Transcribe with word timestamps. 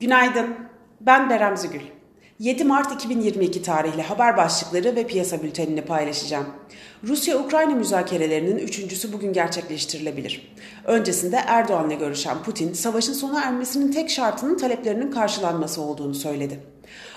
Günaydın, 0.00 0.56
ben 1.00 1.30
Berem 1.30 1.56
Zügül. 1.56 1.80
7 2.38 2.64
Mart 2.64 2.92
2022 2.92 3.62
tarihli 3.62 4.02
haber 4.02 4.36
başlıkları 4.36 4.96
ve 4.96 5.06
piyasa 5.06 5.42
bültenini 5.42 5.82
paylaşacağım. 5.82 6.46
Rusya-Ukrayna 7.04 7.74
müzakerelerinin 7.74 8.58
üçüncüsü 8.58 9.12
bugün 9.12 9.32
gerçekleştirilebilir. 9.32 10.54
Öncesinde 10.84 11.36
Erdoğan'la 11.46 11.94
görüşen 11.94 12.42
Putin, 12.42 12.72
savaşın 12.72 13.12
sona 13.12 13.40
ermesinin 13.40 13.92
tek 13.92 14.10
şartının 14.10 14.56
taleplerinin 14.56 15.10
karşılanması 15.10 15.80
olduğunu 15.82 16.14
söyledi. 16.14 16.60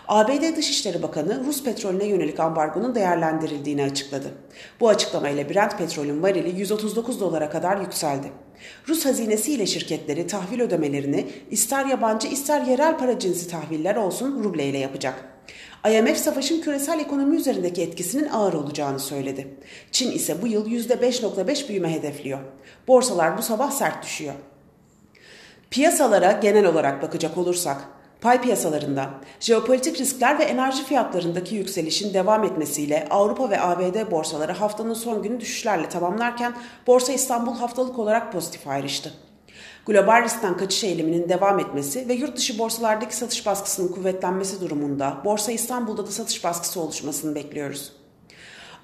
ABD 0.07 0.57
Dışişleri 0.57 1.01
Bakanı 1.01 1.45
Rus 1.45 1.63
petrolüne 1.63 2.05
yönelik 2.05 2.39
ambargonun 2.39 2.95
değerlendirildiğini 2.95 3.83
açıkladı. 3.83 4.31
Bu 4.79 4.89
açıklamayla 4.89 5.49
Brent 5.49 5.77
petrolün 5.77 6.23
varili 6.23 6.59
139 6.59 7.19
dolara 7.19 7.49
kadar 7.49 7.81
yükseldi. 7.81 8.31
Rus 8.87 9.05
hazinesi 9.05 9.53
ile 9.53 9.65
şirketleri 9.65 10.27
tahvil 10.27 10.61
ödemelerini 10.61 11.27
ister 11.51 11.85
yabancı 11.85 12.27
ister 12.27 12.61
yerel 12.61 12.97
para 12.97 13.19
cinsi 13.19 13.47
tahviller 13.47 13.95
olsun 13.95 14.43
ruble 14.43 14.65
ile 14.65 14.77
yapacak. 14.77 15.38
IMF 15.91 16.17
savaşın 16.17 16.61
küresel 16.61 16.99
ekonomi 16.99 17.35
üzerindeki 17.35 17.81
etkisinin 17.81 18.29
ağır 18.29 18.53
olacağını 18.53 18.99
söyledi. 18.99 19.47
Çin 19.91 20.11
ise 20.11 20.41
bu 20.41 20.47
yıl 20.47 20.67
%5.5 20.67 21.69
büyüme 21.69 21.93
hedefliyor. 21.93 22.39
Borsalar 22.87 23.37
bu 23.37 23.41
sabah 23.41 23.71
sert 23.71 24.03
düşüyor. 24.03 24.33
Piyasalara 25.69 26.31
genel 26.31 26.65
olarak 26.65 27.01
bakacak 27.01 27.37
olursak, 27.37 27.87
Pay 28.21 28.41
piyasalarında 28.41 29.09
jeopolitik 29.39 29.99
riskler 29.99 30.39
ve 30.39 30.43
enerji 30.43 30.83
fiyatlarındaki 30.83 31.55
yükselişin 31.55 32.13
devam 32.13 32.43
etmesiyle 32.43 33.07
Avrupa 33.09 33.49
ve 33.49 33.61
ABD 33.61 34.11
borsaları 34.11 34.51
haftanın 34.51 34.93
son 34.93 35.23
günü 35.23 35.39
düşüşlerle 35.39 35.89
tamamlarken 35.89 36.53
Borsa 36.87 37.13
İstanbul 37.13 37.55
haftalık 37.55 37.99
olarak 37.99 38.31
pozitif 38.33 38.67
ayrıştı. 38.67 39.13
Global 39.85 40.23
riskten 40.23 40.57
kaçış 40.57 40.83
eğiliminin 40.83 41.29
devam 41.29 41.59
etmesi 41.59 42.09
ve 42.09 42.13
yurt 42.13 42.37
dışı 42.37 42.59
borsalardaki 42.59 43.15
satış 43.15 43.45
baskısının 43.45 43.87
kuvvetlenmesi 43.87 44.61
durumunda 44.61 45.17
Borsa 45.25 45.51
İstanbul'da 45.51 46.07
da 46.07 46.11
satış 46.11 46.43
baskısı 46.43 46.81
oluşmasını 46.81 47.35
bekliyoruz. 47.35 47.91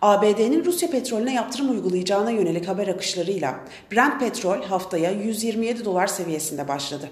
ABD'nin 0.01 0.65
Rusya 0.65 0.89
petrolüne 0.89 1.33
yaptırım 1.33 1.69
uygulayacağına 1.69 2.31
yönelik 2.31 2.67
haber 2.67 2.87
akışlarıyla 2.87 3.59
Brent 3.91 4.19
petrol 4.19 4.63
haftaya 4.63 5.11
127 5.11 5.85
dolar 5.85 6.07
seviyesinde 6.07 6.67
başladı. 6.67 7.09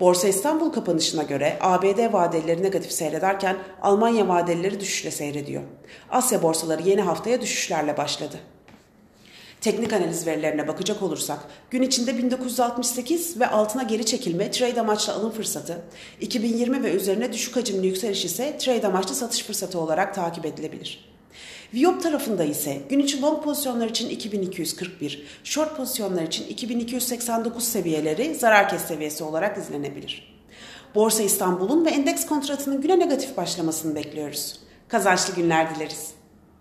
Borsa 0.00 0.28
İstanbul 0.28 0.72
kapanışına 0.72 1.22
göre 1.22 1.58
ABD 1.60 2.12
vadeleri 2.12 2.62
negatif 2.62 2.92
seyrederken 2.92 3.56
Almanya 3.82 4.28
vadeleri 4.28 4.80
düşüşle 4.80 5.10
seyrediyor. 5.10 5.62
Asya 6.10 6.42
borsaları 6.42 6.82
yeni 6.82 7.00
haftaya 7.00 7.40
düşüşlerle 7.40 7.96
başladı. 7.96 8.36
Teknik 9.62 9.92
analiz 9.92 10.26
verilerine 10.26 10.68
bakacak 10.68 11.02
olursak 11.02 11.38
gün 11.70 11.82
içinde 11.82 12.18
1968 12.18 13.40
ve 13.40 13.46
altına 13.46 13.82
geri 13.82 14.06
çekilme 14.06 14.50
trade 14.50 14.80
amaçlı 14.80 15.12
alım 15.12 15.30
fırsatı, 15.30 15.82
2020 16.20 16.82
ve 16.82 16.92
üzerine 16.92 17.32
düşük 17.32 17.56
hacimli 17.56 17.86
yükseliş 17.86 18.24
ise 18.24 18.58
trade 18.58 18.86
amaçlı 18.86 19.14
satış 19.14 19.42
fırsatı 19.42 19.78
olarak 19.78 20.14
takip 20.14 20.46
edilebilir. 20.46 21.12
Viyop 21.74 22.02
tarafında 22.02 22.44
ise 22.44 22.80
gün 22.90 22.98
içi 22.98 23.22
long 23.22 23.44
pozisyonlar 23.44 23.88
için 23.88 24.08
2241, 24.08 25.26
short 25.44 25.76
pozisyonlar 25.76 26.22
için 26.22 26.46
2289 26.46 27.64
seviyeleri 27.64 28.34
zarar 28.34 28.68
kes 28.68 28.82
seviyesi 28.82 29.24
olarak 29.24 29.58
izlenebilir. 29.58 30.42
Borsa 30.94 31.22
İstanbul'un 31.22 31.84
ve 31.84 31.90
endeks 31.90 32.26
kontratının 32.26 32.80
güne 32.80 32.98
negatif 32.98 33.36
başlamasını 33.36 33.94
bekliyoruz. 33.94 34.58
Kazançlı 34.88 35.34
günler 35.34 35.74
dileriz. 35.74 36.21